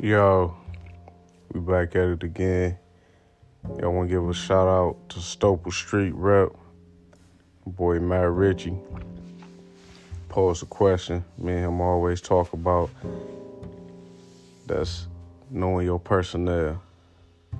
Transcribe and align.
Yo, 0.00 0.54
we 1.52 1.58
back 1.58 1.96
at 1.96 2.04
it 2.04 2.22
again. 2.22 2.78
Y'all 3.80 3.92
want 3.92 4.08
to 4.08 4.14
give 4.14 4.28
a 4.28 4.32
shout 4.32 4.68
out 4.68 4.96
to 5.08 5.18
Stopel 5.18 5.72
Street 5.72 6.12
Rep, 6.14 6.50
boy 7.66 7.98
Matt 7.98 8.30
Ritchie. 8.30 8.78
Posed 10.28 10.62
a 10.62 10.66
question. 10.66 11.24
Me 11.36 11.54
and 11.54 11.64
him 11.64 11.80
always 11.80 12.20
talk 12.20 12.52
about. 12.52 12.90
That's 14.68 15.08
knowing 15.50 15.86
your 15.86 15.98
personnel. 15.98 16.80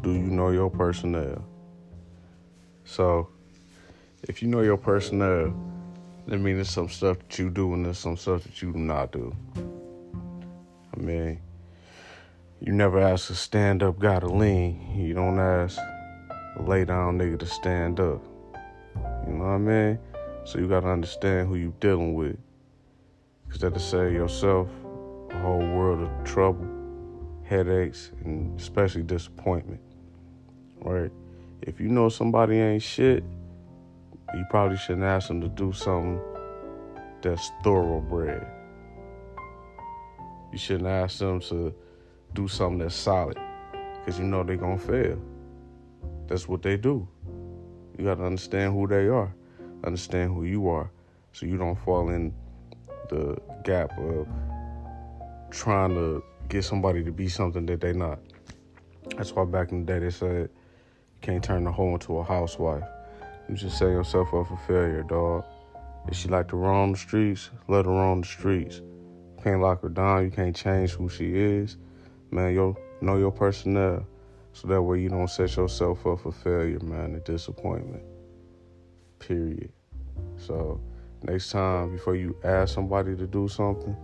Do 0.03 0.13
you 0.13 0.21
know 0.21 0.51
your 0.51 0.71
personnel? 0.71 1.45
So, 2.85 3.31
if 4.23 4.43
you 4.43 4.47
know 4.47 4.61
your 4.61 4.77
personnel, 4.77 5.53
that 6.29 6.39
means 6.39 6.59
there's 6.59 6.71
some 6.71 6.89
stuff 6.89 7.19
that 7.19 7.37
you 7.37 7.51
do 7.51 7.75
and 7.75 7.85
there's 7.85 7.99
some 7.99 8.17
stuff 8.17 8.45
that 8.45 8.63
you 8.63 8.73
do 8.73 8.79
not 8.79 9.11
do. 9.11 9.35
I 10.95 11.01
mean, 11.01 11.41
you 12.61 12.73
never 12.73 12.99
ask 12.99 13.31
a 13.31 13.35
stand 13.35 13.83
up 13.83 13.99
guy 13.99 14.19
to 14.19 14.27
lean. 14.27 14.97
You 14.97 15.15
don't 15.15 15.39
ask 15.39 15.79
a 16.57 16.63
lay 16.63 16.85
down 16.85 17.19
nigga 17.19 17.39
to 17.39 17.47
stand 17.47 18.01
up. 18.01 18.21
You 19.27 19.35
know 19.35 19.45
what 19.45 19.51
I 19.51 19.59
mean? 19.59 19.99
So 20.45 20.59
you 20.59 20.67
gotta 20.67 20.89
understand 20.89 21.49
who 21.49 21.55
you 21.55 21.73
dealing 21.79 22.15
with. 22.15 22.37
Cause 23.49 23.61
that'll 23.61 23.79
save 23.79 24.13
yourself 24.13 24.69
a 25.31 25.39
whole 25.39 25.59
world 25.59 26.01
of 26.01 26.25
trouble, 26.25 26.67
headaches, 27.45 28.11
and 28.25 28.59
especially 28.59 29.03
disappointment. 29.03 29.81
Right? 30.81 31.13
If 31.63 31.81
you 31.81 31.89
know 31.89 32.09
somebody 32.09 32.59
ain't 32.59 32.83
shit, 32.83 33.23
you 34.35 34.45
probably 34.51 34.77
shouldn't 34.77 35.05
ask 35.05 35.29
them 35.29 35.41
to 35.41 35.49
do 35.49 35.73
something 35.73 36.21
that's 37.23 37.51
thoroughbred. 37.63 38.47
You 40.53 40.59
shouldn't 40.59 40.89
ask 40.89 41.19
them 41.19 41.41
to 41.41 41.75
do 42.35 42.49
something 42.49 42.79
that's 42.79 42.95
solid 42.95 43.39
because 43.99 44.19
you 44.19 44.25
know 44.25 44.43
they're 44.43 44.57
going 44.57 44.79
to 44.79 44.87
fail. 44.87 45.21
That's 46.27 46.49
what 46.49 46.63
they 46.63 46.77
do. 46.77 47.09
You 47.97 48.05
got 48.05 48.17
to 48.17 48.25
understand 48.25 48.75
who 48.75 48.87
they 48.87 49.09
are, 49.09 49.35
understand 49.85 50.35
who 50.35 50.45
you 50.45 50.69
are, 50.69 50.91
so 51.33 51.47
you 51.47 51.57
don't 51.57 51.77
fall 51.77 52.11
in 52.11 52.33
the 53.09 53.37
gap 53.65 53.99
of 53.99 54.27
trying 55.51 55.95
to 55.95 56.23
get 56.49 56.65
somebody 56.65 57.03
to 57.05 57.13
be 57.13 57.29
something 57.29 57.67
that 57.67 57.81
they're 57.81 57.95
not. 57.95 58.19
That's 59.17 59.33
why 59.33 59.45
back 59.45 59.73
in 59.73 59.85
the 59.85 59.93
day 59.93 59.99
they 59.99 60.11
said 60.11 60.51
you 60.51 61.21
can't 61.21 61.43
turn 61.43 61.65
the 61.65 61.73
hoe 61.73 61.95
into 61.95 62.19
a 62.19 62.25
housewife. 62.25 62.85
You 63.49 63.57
just 63.57 63.79
set 63.79 63.89
yourself 63.89 64.29
up 64.35 64.49
for 64.49 64.61
failure, 64.67 65.03
dog. 65.03 65.45
If 66.07 66.17
she 66.17 66.29
like 66.29 66.49
to 66.49 66.57
roam 66.57 66.93
the 66.93 66.99
streets, 66.99 67.51
let 67.67 67.85
her 67.87 67.91
roam 67.91 68.21
the 68.21 68.27
streets. 68.27 68.77
You 68.77 69.43
can't 69.43 69.61
lock 69.61 69.83
her 69.83 69.89
down. 69.89 70.25
You 70.25 70.31
can't 70.31 70.55
change 70.55 70.93
who 70.93 71.09
she 71.09 71.35
is. 71.35 71.77
Man, 72.31 72.55
yo, 72.55 72.77
know 73.01 73.17
your 73.17 73.33
personnel. 73.33 74.07
So 74.53 74.69
that 74.69 74.83
way 74.83 75.01
you 75.01 75.09
don't 75.09 75.29
set 75.29 75.57
yourself 75.57 76.07
up 76.07 76.21
for 76.21 76.33
failure, 76.33 76.81
man, 76.81 77.15
and 77.15 77.25
disappointment. 77.25 78.03
Period. 79.19 79.71
So 80.37 80.81
next 81.23 81.51
time, 81.51 81.93
before 81.93 82.17
you 82.17 82.37
ask 82.45 82.75
somebody 82.75 83.17
to 83.17 83.27
do 83.27 83.49
something, 83.49 83.97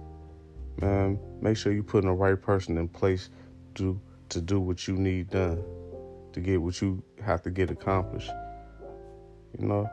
man, 0.81 1.19
make 1.41 1.57
sure 1.57 1.73
you 1.73 1.83
putting 1.83 2.09
the 2.09 2.15
right 2.15 2.41
person 2.41 2.79
in 2.79 2.89
place 2.89 3.31
to 3.75 4.01
to 4.31 4.41
do 4.41 4.59
what 4.59 4.89
you 4.89 4.95
need 4.95 5.31
done, 5.31 5.63
to 6.33 6.41
get 6.41 6.61
what 6.61 6.81
you 6.81 7.03
have 7.23 7.43
to 7.43 7.51
get 7.51 7.71
accomplished. 7.71 8.31
You 9.59 9.67
know? 9.67 9.91